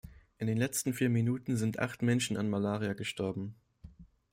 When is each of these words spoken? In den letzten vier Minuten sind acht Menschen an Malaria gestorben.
In 0.39 0.47
den 0.47 0.57
letzten 0.57 0.95
vier 0.95 1.09
Minuten 1.09 1.57
sind 1.57 1.77
acht 1.77 2.01
Menschen 2.01 2.35
an 2.35 2.49
Malaria 2.49 2.93
gestorben. 2.93 3.53